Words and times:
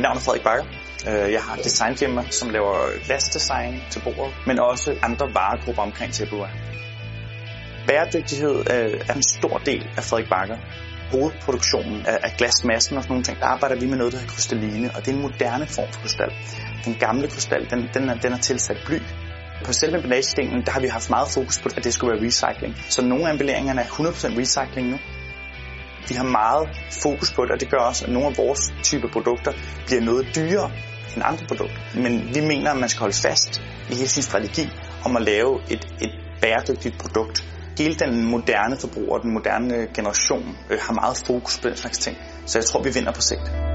navn 0.00 0.16
er 0.16 0.20
Frederik 0.20 0.42
Bakker. 0.42 0.66
Øh, 1.08 1.32
jeg 1.32 1.42
har 1.42 1.56
et 1.56 1.64
designfirma, 1.64 2.22
som 2.30 2.50
laver 2.50 3.04
glasdesign 3.06 3.82
til 3.90 4.00
bordet, 4.04 4.34
men 4.46 4.58
også 4.58 4.94
andre 5.02 5.26
varegrupper 5.34 5.82
omkring 5.82 6.12
tilbehør. 6.12 6.50
Bæredygtighed 7.88 8.56
øh, 8.74 9.00
er 9.08 9.14
en 9.14 9.22
stor 9.22 9.58
del 9.58 9.82
af 9.96 10.02
Frederik 10.04 10.28
Bakker. 10.28 10.56
Hovedproduktionen 11.12 12.06
af 12.06 12.34
glasmassen 12.38 12.96
og 12.96 13.02
sådan 13.02 13.12
nogle 13.12 13.24
ting, 13.24 13.38
der 13.40 13.46
arbejder 13.46 13.76
vi 13.80 13.86
med 13.86 13.96
noget, 13.96 14.12
der 14.12 14.18
hedder 14.18 14.32
krystalline, 14.32 14.90
og 14.94 14.98
det 15.04 15.08
er 15.08 15.16
en 15.16 15.22
moderne 15.22 15.66
form 15.66 15.88
for 15.92 16.00
krystal. 16.00 16.32
Den 16.84 16.94
gamle 16.94 17.28
krystal, 17.28 17.70
den, 17.70 17.88
den, 17.94 18.08
er, 18.08 18.14
den 18.14 18.32
er 18.32 18.38
tilsat 18.38 18.76
bly, 18.86 18.98
på 19.64 19.72
selve 19.72 19.96
emballagedelen, 19.96 20.62
der 20.66 20.72
har 20.72 20.80
vi 20.80 20.86
haft 20.86 21.10
meget 21.10 21.28
fokus 21.28 21.60
på, 21.62 21.68
at 21.76 21.84
det 21.84 21.94
skulle 21.94 22.12
være 22.12 22.26
recycling. 22.26 22.76
Så 22.88 23.04
nogle 23.04 23.28
af 23.28 23.32
emballageringerne 23.32 23.80
er 23.80 23.86
100% 23.86 24.40
recycling 24.40 24.88
nu. 24.90 24.98
Vi 26.08 26.14
har 26.14 26.24
meget 26.24 26.68
fokus 27.02 27.32
på 27.32 27.42
det, 27.44 27.50
og 27.50 27.60
det 27.60 27.70
gør 27.70 27.78
også, 27.78 28.04
at 28.04 28.10
nogle 28.12 28.28
af 28.28 28.36
vores 28.36 28.60
type 28.82 29.08
produkter 29.12 29.52
bliver 29.86 30.00
noget 30.00 30.26
dyrere 30.36 30.70
end 31.14 31.22
andre 31.24 31.44
produkter. 31.46 31.80
Men 31.94 32.34
vi 32.34 32.40
mener, 32.40 32.70
at 32.70 32.76
man 32.76 32.88
skal 32.88 33.00
holde 33.00 33.16
fast 33.16 33.62
i 33.90 33.94
hele 33.94 34.08
sin 34.08 34.22
strategi 34.22 34.70
om 35.04 35.16
at 35.16 35.22
lave 35.22 35.60
et, 35.70 35.84
et 36.00 36.12
bæredygtigt 36.40 36.98
produkt. 36.98 37.44
Hele 37.78 37.94
den 37.94 38.30
moderne 38.30 38.76
forbruger, 38.80 39.18
den 39.18 39.32
moderne 39.32 39.86
generation, 39.94 40.56
øh, 40.70 40.78
har 40.86 40.92
meget 40.92 41.22
fokus 41.26 41.58
på 41.58 41.68
den 41.68 41.76
slags 41.76 41.98
ting. 41.98 42.16
Så 42.46 42.58
jeg 42.58 42.64
tror, 42.64 42.82
vi 42.82 42.90
vinder 42.94 43.12
på 43.12 43.20
sigt. 43.20 43.67